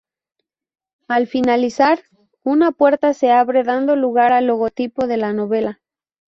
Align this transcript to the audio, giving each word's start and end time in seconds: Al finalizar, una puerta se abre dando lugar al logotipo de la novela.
Al 1.07 1.27
finalizar, 1.27 1.99
una 2.43 2.71
puerta 2.71 3.13
se 3.13 3.29
abre 3.31 3.63
dando 3.63 3.95
lugar 3.95 4.33
al 4.33 4.47
logotipo 4.47 5.05
de 5.05 5.17
la 5.17 5.31
novela. 5.31 5.79